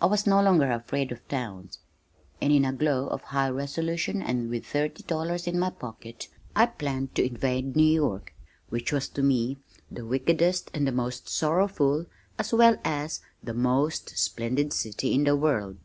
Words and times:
I 0.00 0.06
was 0.06 0.28
no 0.28 0.40
longer 0.40 0.70
afraid 0.70 1.10
of 1.10 1.26
towns, 1.26 1.80
and 2.40 2.52
in 2.52 2.64
a 2.64 2.72
glow 2.72 3.08
of 3.08 3.20
high 3.22 3.48
resolution 3.50 4.22
and 4.22 4.48
with 4.48 4.64
thirty 4.64 5.02
dollars 5.02 5.48
in 5.48 5.58
my 5.58 5.70
pocket, 5.70 6.28
I 6.54 6.66
planned 6.66 7.16
to 7.16 7.26
invade 7.26 7.74
New 7.74 7.82
York 7.82 8.32
which 8.68 8.92
was 8.92 9.08
to 9.08 9.24
me 9.24 9.58
the 9.90 10.06
wickedest 10.06 10.70
and 10.72 10.86
the 10.86 10.92
most 10.92 11.28
sorrowful 11.28 12.06
as 12.38 12.52
well 12.52 12.76
as 12.84 13.22
the 13.42 13.54
most 13.54 14.16
splendid 14.16 14.72
city 14.72 15.12
in 15.12 15.24
the 15.24 15.34
world. 15.34 15.78